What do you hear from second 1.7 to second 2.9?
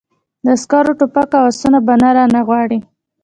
به نه رانه غواړې!